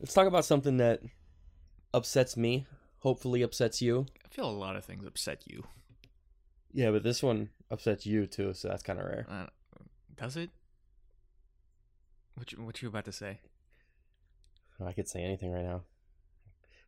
[0.00, 1.00] Let's talk about something that
[1.92, 2.66] upsets me.
[3.00, 4.06] Hopefully, upsets you.
[4.24, 5.64] I feel a lot of things upset you.
[6.72, 9.26] Yeah, but this one upsets you too, so that's kind of rare.
[9.28, 9.46] Uh,
[10.16, 10.50] does it?
[12.34, 13.38] What you, what you about to say?
[14.84, 15.82] I could say anything right now.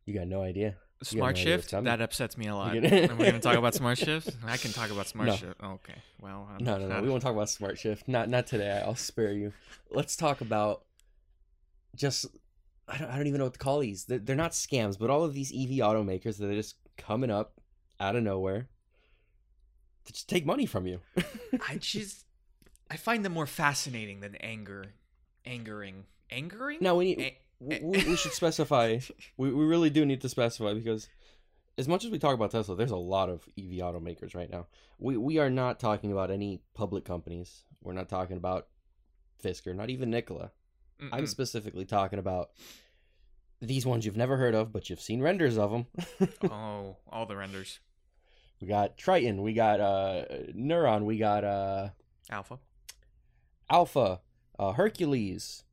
[0.05, 0.75] You got no idea.
[1.03, 1.85] Smart no shift coming.
[1.85, 2.73] that upsets me a lot.
[2.73, 4.29] We're gonna talk about smart shifts.
[4.45, 5.35] I can talk about smart No.
[5.35, 5.61] shift.
[5.61, 5.95] Okay.
[6.21, 6.47] Well.
[6.57, 6.93] I'm No, no, no.
[6.95, 8.07] not- We won't talk about smart shift.
[8.07, 8.81] Not not today.
[8.85, 9.51] I'll spare you.
[9.89, 10.83] Let's talk about
[11.95, 12.27] just
[12.91, 14.05] I don't I don't even know what to call these.
[14.05, 17.61] They're, they're not scams, but all of these EV automakers that are just coming up
[17.99, 18.67] out of nowhere
[20.05, 20.99] to just take money from you.
[21.69, 22.25] I just
[22.89, 24.93] I find them more fascinating than anger,
[25.45, 26.79] angering, angering.
[26.81, 28.99] now we need we we should specify.
[29.37, 31.07] We we really do need to specify because
[31.77, 34.67] as much as we talk about Tesla, there's a lot of EV automakers right now.
[34.99, 37.63] We we are not talking about any public companies.
[37.81, 38.67] We're not talking about
[39.43, 40.51] Fisker, not even Nikola.
[41.11, 42.51] I'm specifically talking about
[43.61, 45.85] these ones you've never heard of, but you've seen renders of them.
[46.51, 47.79] oh, all the renders.
[48.59, 51.89] we got Triton, we got uh, Neuron, we got uh,
[52.29, 52.59] Alpha,
[53.69, 54.19] Alpha,
[54.59, 55.63] uh, Hercules.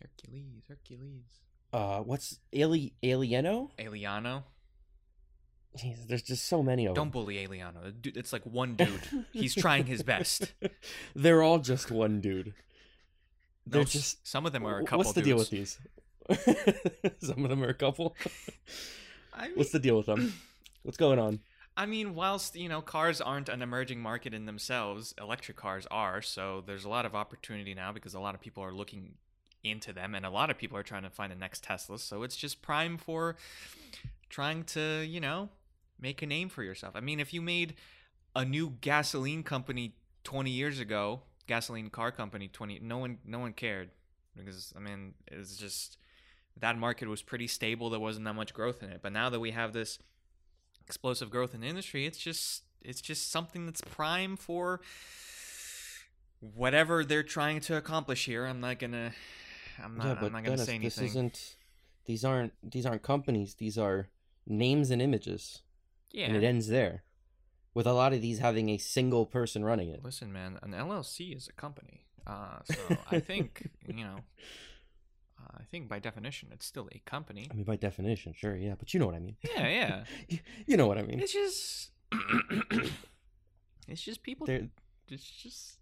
[0.00, 1.24] Hercules, Hercules,
[1.72, 3.70] Uh, what's Ali- Alieno?
[3.78, 4.44] Aliano.
[5.76, 7.04] Jeez, there's just so many of them.
[7.04, 7.94] Don't bully Aliano.
[8.16, 9.00] It's like one dude.
[9.32, 10.52] He's trying his best.
[11.14, 12.54] They're all just one dude.
[13.70, 14.26] They're just.
[14.26, 14.98] some of them are a couple.
[14.98, 15.78] What's the deal with these?
[17.20, 18.16] some of them are a couple.
[19.34, 20.32] I mean, What's the deal with them?
[20.82, 21.40] What's going on?
[21.76, 26.20] I mean, whilst you know cars aren't an emerging market in themselves, electric cars are.
[26.22, 29.14] So there's a lot of opportunity now because a lot of people are looking
[29.62, 31.98] into them, and a lot of people are trying to find the next Tesla.
[31.98, 33.36] So it's just prime for
[34.28, 35.50] trying to you know
[36.00, 36.94] make a name for yourself.
[36.96, 37.74] I mean, if you made
[38.34, 39.94] a new gasoline company
[40.24, 43.90] 20 years ago, gasoline car company 20, no one no one cared
[44.36, 45.98] because I mean it's just
[46.60, 47.90] that market was pretty stable.
[47.90, 49.00] There wasn't that much growth in it.
[49.02, 49.98] But now that we have this
[50.86, 54.80] explosive growth in the industry, it's just it's just something that's prime for
[56.40, 58.44] whatever they're trying to accomplish here.
[58.46, 59.12] I'm not gonna
[59.82, 61.06] I'm not I'm not gonna Dennis, say this anything.
[61.06, 61.54] isn't.
[62.06, 62.52] These aren't.
[62.62, 63.54] These aren't companies.
[63.54, 64.08] These are
[64.46, 65.62] names and images.
[66.10, 66.26] yeah.
[66.26, 67.02] and it ends there.
[67.74, 70.02] With a lot of these having a single person running it.
[70.04, 72.06] Listen, man, an LLC is a company.
[72.26, 74.18] Uh, so I think you know.
[75.40, 77.46] Uh, I think by definition, it's still a company.
[77.50, 79.36] I mean, by definition, sure, yeah, but you know what I mean.
[79.54, 80.04] Yeah, yeah.
[80.28, 81.20] You- you know what I mean.
[81.20, 81.90] It's just,
[83.86, 84.46] it's just people.
[84.46, 84.68] They're,
[85.08, 85.78] It's just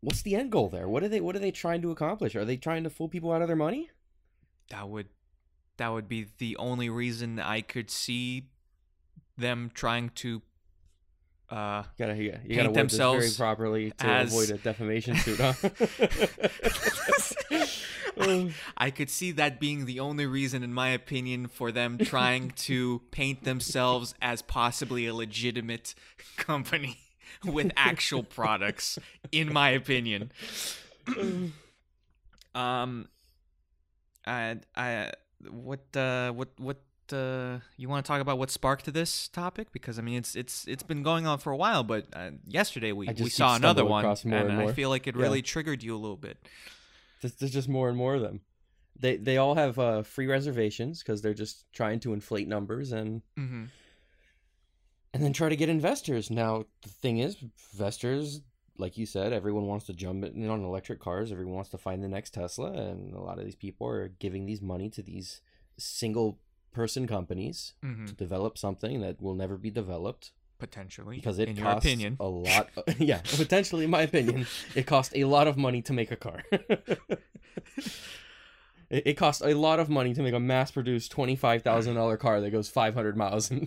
[0.00, 0.88] what's the end goal there?
[0.88, 1.20] What are they?
[1.20, 2.36] What are they trying to accomplish?
[2.36, 3.90] Are they trying to fool people out of their money?
[4.70, 5.08] that would,
[5.76, 8.48] that would be the only reason I could see
[9.36, 10.42] them trying to.
[11.52, 14.50] Uh, You gotta, you gotta, Paint gotta word this very themselves properly to as- avoid
[14.50, 15.52] a defamation suit, huh?
[18.18, 18.54] I,
[18.86, 23.02] I could see that being the only reason, in my opinion, for them trying to
[23.10, 25.94] paint themselves as possibly a legitimate
[26.38, 26.96] company
[27.44, 28.98] with actual products,
[29.30, 30.32] in my opinion.
[32.54, 33.08] um,
[34.26, 35.12] I, I,
[35.50, 36.78] what, uh, what, what,
[37.10, 39.72] uh, you want to talk about what sparked this topic?
[39.72, 42.92] Because I mean, it's it's it's been going on for a while, but uh, yesterday
[42.92, 45.22] we, we saw another one, and, and I feel like it Yeah.
[45.22, 46.36] really triggered you a little bit.
[47.22, 48.40] There's, there's just more and more of them.
[49.00, 53.22] They they all have uh, free reservations because they're just trying to inflate numbers and
[53.38, 53.64] Mm-hmm.
[55.14, 56.30] and then try to get investors.
[56.30, 57.36] Now the thing is,
[57.72, 58.40] investors,
[58.78, 61.30] like you said, everyone wants to jump in on electric cars.
[61.32, 64.46] Everyone wants to find the next Tesla, and a lot of these people are giving
[64.46, 65.40] these money to these
[65.78, 66.38] single
[66.72, 68.06] person companies Mm-hmm.
[68.06, 72.16] to develop something that will never be developed Potentially, because it in your costs opinion.
[72.20, 72.68] a lot.
[72.98, 74.46] yeah, potentially, in my opinion,
[74.76, 76.42] it costs a lot of money to make a car.
[76.52, 77.00] it,
[78.90, 82.50] it costs a lot of money to make a mass-produced twenty-five thousand dollar car that
[82.50, 83.50] goes five hundred miles.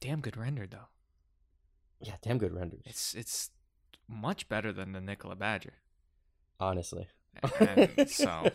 [0.00, 0.88] Damn good rendered though.
[2.00, 2.82] yeah, damn good renders.
[2.84, 3.50] It's it's
[4.08, 5.74] much better than the Nikola Badger.
[6.60, 7.08] honestly.
[7.60, 8.50] And so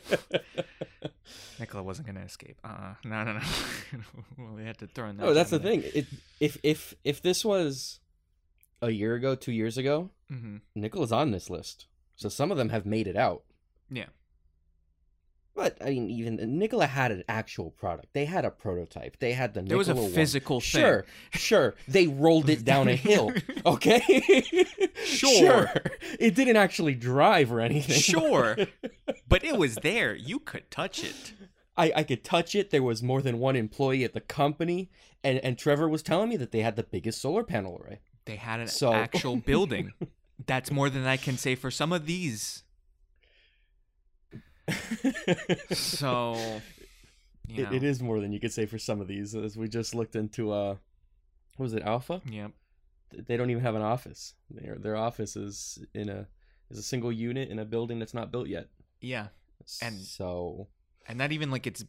[1.60, 2.58] Nikola wasn't gonna escape.
[2.64, 3.40] Uh, no, no, no.
[4.38, 5.26] well, we had to throw in that.
[5.26, 5.92] Oh, that's the gem thing.
[5.94, 6.06] It
[6.40, 8.00] if if if this was
[8.82, 10.40] a year ago, two years ago, there.
[10.40, 10.62] Mhm.
[10.76, 11.86] Nikola's on this list.
[12.16, 13.44] So some of them have made it out.
[13.90, 14.08] Yeah.
[15.56, 18.08] But I mean, even Nikola had an actual product.
[18.14, 19.20] They had a prototype.
[19.20, 19.62] They had the.
[19.62, 20.16] There was a Nikola one.
[20.16, 20.82] physical thing.
[20.82, 21.76] Sure, sure.
[21.88, 23.32] They rolled it down a hill.
[23.66, 24.02] Okay.
[25.06, 25.70] Sure.
[26.20, 27.96] It didn't actually drive or anything.
[28.00, 28.58] Sure.
[29.28, 30.14] But it was there.
[30.16, 31.34] You could touch it.
[31.76, 32.70] I, I could touch it.
[32.70, 34.92] There was more than one employee at the company,
[35.24, 38.00] and and Trevor was telling me that they had the biggest solar panel array.
[38.26, 39.94] They had an So- actual building.
[40.46, 42.63] That's more than I can say for some of these.
[45.74, 46.34] So,
[47.48, 49.36] you know, It, it is more than you could say for some of these.
[49.36, 50.76] As we just looked into, uh,
[51.58, 52.22] what was it Alpha?
[52.30, 52.52] Yep.
[53.28, 54.34] They don't even have an office.
[54.50, 56.28] Their their office is in a
[56.72, 58.70] is a single unit in a building that's not built yet.
[59.02, 59.28] Yeah,
[59.82, 60.68] And- so
[61.08, 61.84] and not even like it's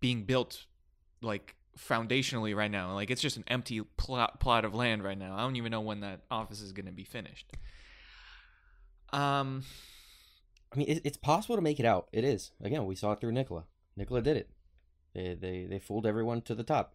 [0.00, 0.66] being built
[1.22, 2.92] like foundationally right now.
[2.94, 5.34] Like it's just an empty plot plot of land right now.
[5.36, 7.50] I don't even know when that office is going to be finished.
[9.12, 9.64] Um.
[10.72, 12.08] I mean, it, it's possible to make it out.
[12.12, 12.52] It is.
[12.62, 13.64] Again, we saw it through Nikola.
[13.96, 14.50] Nikola did it.
[15.14, 16.94] They, they they fooled everyone to the top,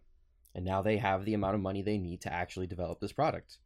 [0.54, 3.58] and now they have the amount of money they need to actually develop this product.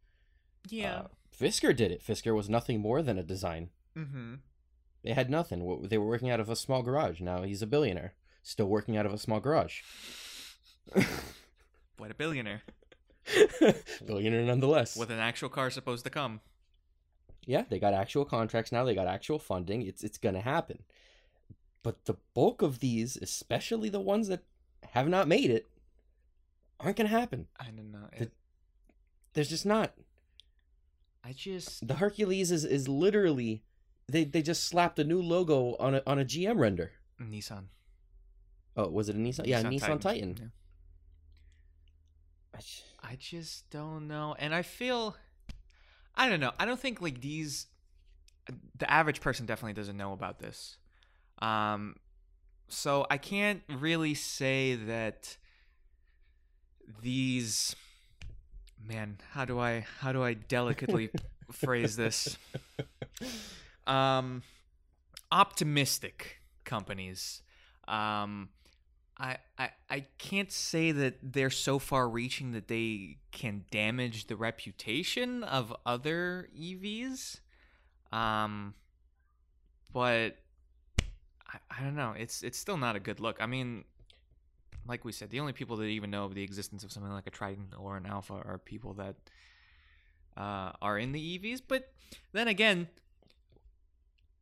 [0.67, 0.95] Yeah.
[0.95, 1.07] Uh,
[1.39, 2.03] Fisker did it.
[2.03, 3.69] Fisker was nothing more than a design.
[3.97, 4.35] mm-hmm.
[5.03, 5.87] They had nothing.
[5.87, 7.21] They were working out of a small garage.
[7.21, 9.81] Now he's a billionaire, still working out of a small garage.
[11.97, 12.63] What a billionaire
[14.05, 14.95] billionaire nonetheless.
[14.95, 16.41] with an actual car supposed to come.
[17.45, 18.83] Yeah, they got actual contracts now.
[18.83, 19.81] They got actual funding.
[19.81, 20.79] It's it's gonna happen.
[21.83, 24.43] But the bulk of these, especially the ones that
[24.91, 25.69] have not made it,
[26.79, 27.47] aren't gonna happen.
[27.59, 28.07] I don't know.
[28.17, 28.31] The- It,
[29.33, 29.93] There's just not.
[31.23, 33.63] I just The Hercules is, is literally
[34.07, 36.91] they, they just slapped a new logo on a on a GM render.
[37.21, 37.65] Nissan.
[38.77, 39.45] Oh, was it a Nissan?
[39.45, 40.37] Yeah, Nissan Titan.
[40.39, 40.47] Yeah.
[42.53, 44.35] I j- I just don't know.
[44.39, 45.15] And I feel
[46.15, 46.51] I don't know.
[46.59, 47.67] I don't think like these
[48.77, 50.77] the average person definitely doesn't know about this.
[51.39, 51.95] Um
[52.67, 55.37] so I can't really say that
[57.01, 57.75] these
[58.83, 61.09] man, how do I how do I delicately
[61.51, 62.37] phrase this?
[63.87, 64.43] Um
[65.31, 67.41] optimistic companies
[67.87, 68.49] um
[69.19, 74.35] I, I I can't say that they're so far reaching that they can damage the
[74.35, 77.39] reputation of other EVs.
[78.11, 78.75] Um
[79.91, 80.37] but
[81.47, 82.13] I, I don't know.
[82.17, 83.37] It's it's still not a good look.
[83.41, 83.83] I mean
[84.87, 87.27] like we said, the only people that even know of the existence of something like
[87.27, 89.15] a Triton or an Alpha are people that
[90.35, 91.61] uh, are in the EVs.
[91.67, 91.91] But
[92.31, 92.87] then again,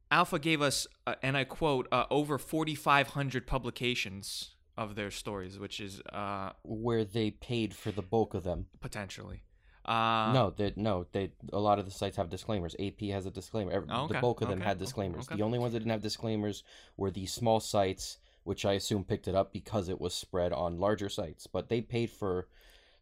[0.09, 5.79] Alpha gave us, uh, and I quote, uh, over 4,500 publications of their stories, which
[5.79, 8.67] is uh, where they paid for the bulk of them.
[8.79, 9.43] potentially.
[9.85, 12.75] Uh, no, they no, they a lot of the sites have disclaimers.
[12.77, 13.71] AP has a disclaimer.
[13.71, 15.27] Every, Oh, okay, The bulk of them okay, had disclaimers.
[15.27, 15.37] okay.
[15.37, 16.63] The only ones that didn't have disclaimers
[16.97, 20.77] were the small sites, which I assume picked it up because it was spread on
[20.77, 21.47] larger sites.
[21.47, 22.47] But they paid for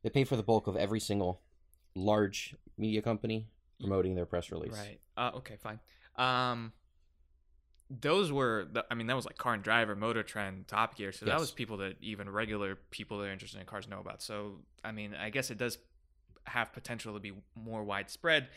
[0.04, 1.42] they paid for the bulk of every single
[1.95, 3.48] large media company
[3.80, 4.74] promoting their press release.
[4.74, 5.00] Right.
[5.18, 5.80] Uh, okay, fine.
[6.18, 6.71] Um,
[8.01, 11.12] those were, the, I mean, that was like Car and Driver, Motor Trend, Top Gear.
[11.12, 14.21] So that was people that even regular people that are interested in cars know about.
[14.21, 15.77] So, I mean, I guess it does
[16.45, 18.47] have potential to be more widespread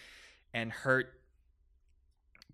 [0.53, 1.15] and hurt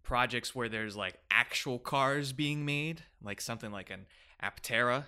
[0.02, 4.06] projects where there's like actual cars being made, like something like an
[4.42, 5.04] Aptera.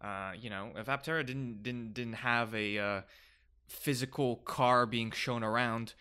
[0.00, 3.00] Uh, you know, if Aptera didn't didn't didn't have a uh,
[3.68, 5.94] physical car being shown around,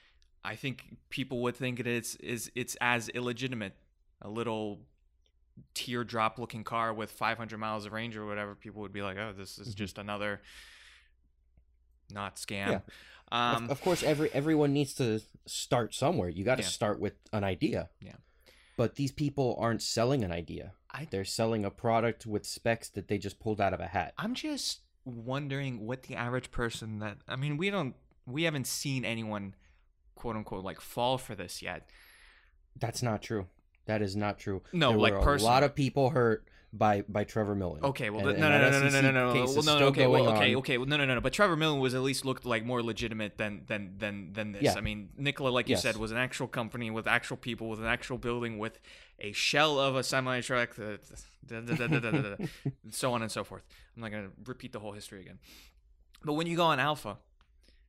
[0.44, 3.74] I think people would think it is is it's as illegitimate.
[4.22, 4.82] A little
[5.74, 8.56] teardrop looking car with 500 miles of range or whatever.
[8.56, 9.78] People would be like, "Oh, this is Mhm.
[9.78, 10.42] just another
[12.10, 12.80] not scam." Yeah.
[13.32, 16.30] Um, of, of course, every everyone needs to start somewhere.
[16.30, 16.70] You got to Yeah.
[16.70, 17.90] start with an idea.
[18.02, 18.16] Yeah.
[18.78, 20.74] But these people aren't selling an idea.
[20.92, 24.14] I They're selling a product with specs that they just pulled out of a hat.
[24.18, 29.06] I'm just wondering what the average person that I mean, we don't we haven't seen
[29.06, 29.56] anyone
[30.16, 31.90] quote unquote like fall for this yet.
[32.76, 33.48] That's not true.
[33.90, 34.62] That is not true.
[34.72, 35.52] No, there like were personally.
[35.52, 37.84] a lot of people hurt by by Trevor Milton.
[37.84, 39.60] Okay, well, And- th- no, and no, no, no, no, no, no, no, case well,
[39.60, 40.60] is no, no, okay, well, okay, on.
[40.60, 41.22] okay, well, no, no, no, no.
[41.22, 44.62] But Trevor Milton was at least looked like more legitimate than than than than this.
[44.62, 44.76] Yeah.
[44.78, 45.82] I mean, Nikola, like you Yes.
[45.82, 48.80] said, was an actual company with actual people, with an actual building, with
[49.20, 50.76] a shell of a semi truck,
[52.92, 53.64] so on and so forth.
[53.96, 55.40] I'm not gonna repeat the whole history again.
[56.24, 57.18] But when you go on Alpha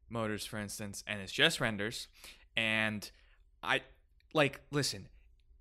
[0.08, 2.08] Motors, for instance, and it's just renders,
[2.56, 3.10] and
[3.62, 3.82] I
[4.32, 5.08] like listen,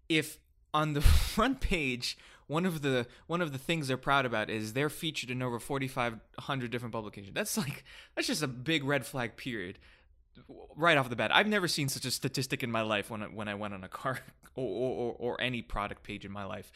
[0.09, 0.39] if
[0.73, 1.01] on the
[1.35, 2.17] front page
[2.49, 5.59] one of the one of the things they're proud about is they're featured in over
[5.59, 7.33] 4500 different publications.
[7.35, 7.85] That's like
[8.15, 9.77] that's just a big red flag period.
[10.75, 11.33] Right off the bat.
[11.33, 13.83] I've never seen such a statistic in my life when I, when i went on
[13.83, 14.19] a car
[14.55, 16.71] or, or, or any product page in my life.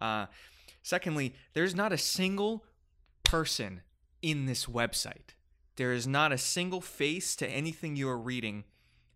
[0.00, 0.26] Uh,
[0.82, 2.64] secondly there's not a single
[3.22, 3.82] person
[4.22, 5.34] in this website.
[5.76, 8.64] There is not a single face to anything you are reading.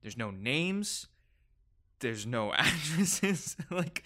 [0.03, 1.07] There's no names
[2.03, 4.03] there's no addresses like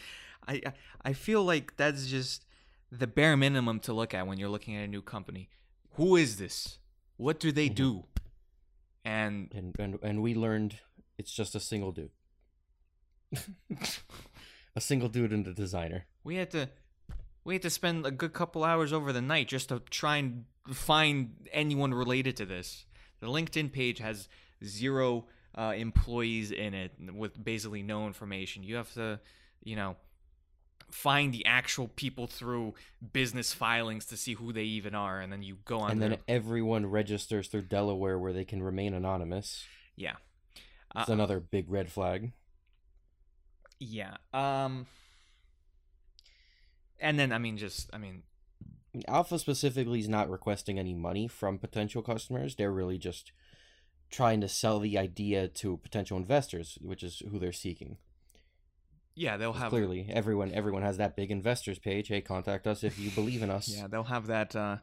[0.46, 0.62] I
[1.04, 2.44] I- feel like that's just
[2.92, 5.48] the bare minimum to look at when you're looking at a new company.
[5.96, 6.78] Who is this?
[7.16, 7.74] What do they Mhm.
[7.74, 8.04] do?
[9.04, 10.78] And And, and and we learned
[11.18, 12.10] it's just a single dude.
[14.76, 16.06] a single dude and a designer.
[16.24, 16.68] we had to
[17.44, 20.44] we had to spend a good couple hours over the night just to try and
[20.72, 22.86] find anyone related to this.
[23.20, 24.28] The LinkedIn page has
[24.64, 25.26] zero
[25.56, 28.62] uh, employees in it with basically no information.
[28.62, 29.20] You have to,
[29.62, 29.96] you know,
[30.90, 32.74] find the actual people through
[33.12, 35.90] business filings to see who they even are, and then you go on.
[35.90, 39.64] and then everyone registers through Delaware where they can remain anonymous.
[39.96, 40.16] yeah,
[40.96, 42.32] It's Uh, another big red flag.
[43.80, 44.16] yeah.
[44.32, 44.86] Um,
[47.00, 48.22] and then I mean, just I mean,
[49.08, 52.54] Alpha specifically is not requesting any money from potential customers.
[52.56, 53.32] They're really just
[54.10, 57.98] trying to sell the idea to potential investors, which is who they're seeking.
[59.14, 62.08] yeah, they'll have Clearly, everyone everyone has that big investors page.
[62.08, 63.68] Hey, contact us if you believe in us.
[63.68, 64.54] Yeah, they'll have that.
[64.54, 64.76] Uh,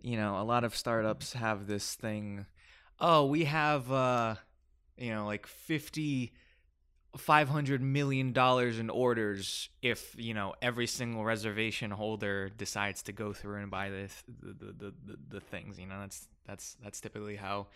[0.00, 2.46] you know, a lot of startups have this thing.
[3.00, 4.36] Oh, we have, uh,
[4.96, 6.32] you know, like 50,
[7.16, 13.32] 500 million dollars in orders if you know every single reservation holder decides to go
[13.32, 15.78] through and buy this, the, the the the the things.
[15.78, 17.66] You know, that's that's that's typically how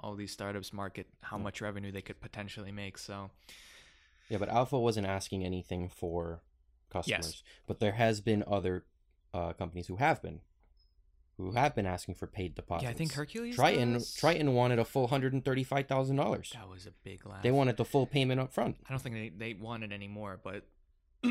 [0.00, 2.98] all these startups market how much revenue they could potentially make.
[2.98, 3.30] So
[4.28, 6.42] Yeah, but Alpha wasn't asking anything for
[6.90, 7.26] customers.
[7.26, 7.42] Yes.
[7.66, 8.84] But there has been other
[9.32, 10.40] uh, companies who have been,
[11.36, 12.84] who have been asking for paid deposits.
[12.84, 13.56] yeah, I think Hercules.
[13.56, 14.14] Triton does.
[14.14, 16.52] Triton wanted a full hundred and thirty five thousand dollars.
[16.54, 17.42] That was a big laugh.
[17.42, 18.76] They wanted the full payment up front.
[18.88, 20.64] I don't think they, they wanted any more, but
[21.24, 21.30] uh,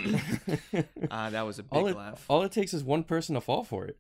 [1.29, 2.25] that was a big it, laugh.
[2.27, 3.97] all it takes is one person to fall for it.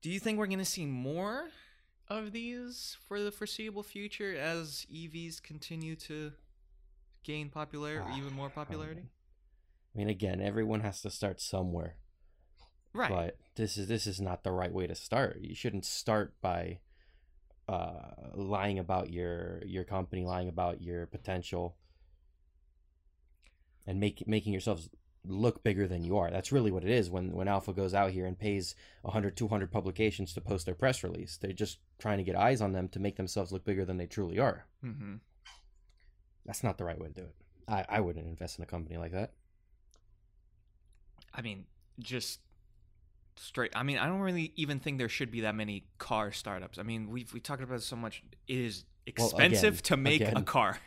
[0.00, 1.48] Do you think we're going to see more
[2.10, 6.32] of these for the foreseeable future as EVs continue to
[7.24, 9.02] gain popularity, Ah, even more popularity?
[9.94, 11.96] I mean, again, everyone has to start somewhere.
[12.94, 13.10] Right.
[13.10, 15.38] But this is this is not the right way to start.
[15.40, 16.78] You shouldn't start by
[17.68, 21.76] uh, lying about your your company, lying about your potential,
[23.86, 24.88] and make making yourselves
[25.24, 26.30] look bigger than you are.
[26.30, 29.70] That's really what it is when when Alpha goes out here and pays 100 200
[29.70, 31.36] publications to post their press release.
[31.36, 34.06] They're just trying to get eyes on them to make themselves look bigger than they
[34.06, 34.66] truly are.
[34.80, 35.16] hmm
[36.46, 37.34] That's not the right way to do it.
[37.66, 39.32] I, I wouldn't invest in a company like that.
[41.34, 41.66] I mean,
[42.00, 42.40] just
[43.36, 43.72] straight.
[43.74, 46.78] I mean, I don't really even think there should be that many car startups.
[46.78, 48.22] I mean, we've we talked about it so much.
[48.46, 48.84] It is
[49.16, 50.78] Well, expensive again- to make a car.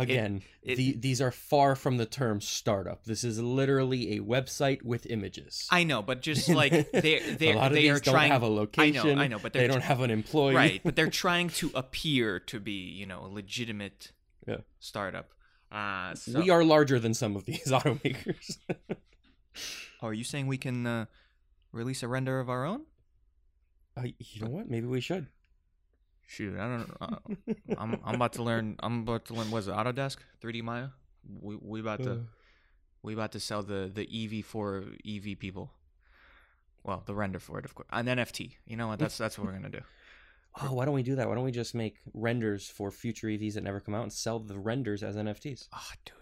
[0.00, 3.04] Again, it- the, these are far from the term startup.
[3.04, 5.66] This is literally a website with images.
[5.70, 8.30] I know, but just like they they a lot of they are don't trying.
[8.30, 9.10] have a location.
[9.10, 10.54] I know, I know, but they don't have an employee.
[10.54, 14.12] right but they're trying to appear to be you know a legitimate
[14.46, 14.58] Yeah.
[14.78, 15.30] startup
[15.72, 18.58] uh so, We are larger than some of these automakers.
[20.00, 21.04] oh, are you saying we can uh,
[21.72, 22.82] release a render of our own
[23.96, 24.70] uh, you know what?
[24.70, 25.26] Maybe we should.
[26.28, 27.16] Shoot i don't uh,
[27.80, 30.18] I'm, I'm about to learn i'm about to learn what is it autodesk?
[30.42, 30.88] 3d maya?
[31.42, 32.26] We we about to
[33.02, 35.72] we about to sell the the ev for ev people.
[36.84, 38.98] Well the render for it of course an nft you know what?
[38.98, 39.82] That's that's what we're gonna do.
[40.60, 41.28] Oh, why don't we do that?
[41.28, 44.40] Why don't we just make renders for future EVs that never come out and sell
[44.40, 45.68] the renders as NFTs?
[45.72, 46.14] oh dude.
[46.16, 46.17] oh,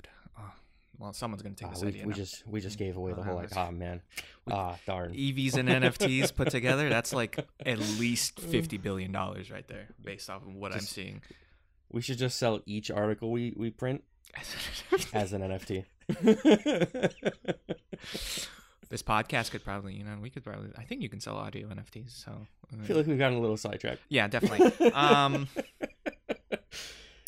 [0.99, 2.17] well someone's gonna take Ah, this we, idea we now.
[2.17, 4.01] just we just gave away the Uh, whole like ah man
[4.51, 9.67] ah darn EVs and NFTs put together, that's like at least fifty billion dollars right
[9.69, 11.23] there, based off of what I'm seeing.
[11.93, 14.03] we should just sell each article we we print
[15.13, 15.85] as an NFT.
[18.91, 20.71] this podcast could probably, you know, we could probably.
[20.77, 22.25] I think you can sell audio NFTs.
[22.25, 24.03] So uh, I feel like we've gotten a little sidetracked.
[24.09, 24.91] yeah, definitely.
[24.93, 25.49] Um,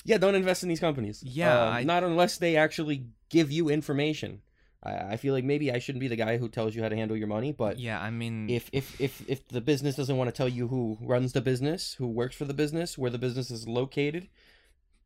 [0.08, 1.22] yeah, don't invest in these companies.
[1.22, 2.98] Yeah, Uh, I- not unless they actually
[3.28, 4.40] give you information.
[4.82, 6.96] I, I feel like maybe I shouldn't be the guy who tells you how to
[6.96, 10.28] handle your money, but yeah, I mean, if if if if the business doesn't want
[10.32, 13.50] to tell you who runs the business, who works for the business, where the business
[13.50, 14.28] is located,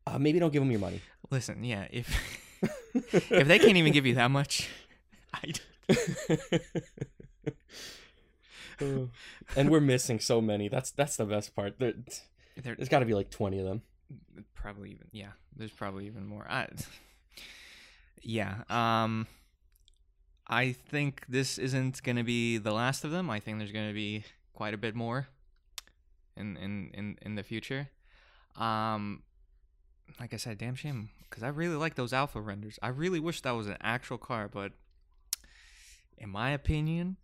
[0.07, 1.01] uh, maybe don't give them your money.
[1.31, 2.07] listen, yeah, if
[3.39, 4.69] if they can't even give you that much,
[5.33, 5.53] I,
[8.81, 9.07] Uh,
[9.57, 10.67] and we're missing so many.
[10.69, 11.79] That's that's the best part.
[11.79, 11.93] There,
[12.63, 13.81] there's got to be like twenty of them.
[14.63, 16.45] Probably even yeah there's probably even more.
[16.49, 16.67] I,
[18.21, 19.27] yeah um
[20.47, 23.29] i think this isn't going to be the last of them.
[23.29, 25.27] I think there's going to be quite a bit more
[26.37, 27.89] in in in, in the future.
[28.55, 29.23] Um
[30.19, 32.79] like i said damn shame because i really like those alpha renders.
[32.81, 34.71] I really wish that was an actual car but
[36.17, 37.17] in my opinion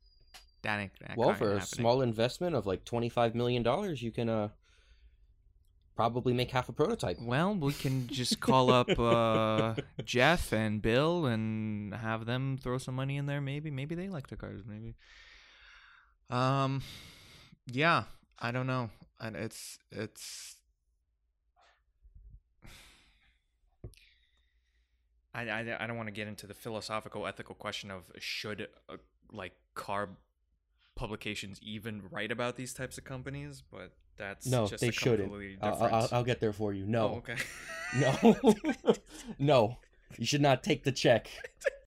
[0.64, 1.66] that ain't that well, for a happening.
[1.68, 4.50] small investment of like twenty five million dollars, you can uh
[6.00, 7.18] probably make half a prototype.
[7.20, 9.76] Well, we can just call up uh,
[10.06, 13.42] Jeff and Bill and have them throw some money in there.
[13.42, 14.62] Maybe, maybe they like the cars.
[14.66, 14.96] Maybe.
[16.30, 16.84] Um,
[17.68, 18.04] yeah,
[18.40, 18.92] I don't know.
[19.20, 20.56] And it's it's.
[25.36, 28.96] I, I, I don't want to get into the philosophical ethical question of should uh,
[29.34, 30.12] like car
[31.00, 35.32] publications even write about these types of companies, but that's No, just they shouldn't.
[35.62, 35.84] I'll.
[35.84, 36.84] I'll, I'll get there for you.
[36.84, 37.38] Oh, No, okay.
[37.98, 38.94] no,
[39.40, 39.78] no.
[40.18, 41.30] You should not take the check.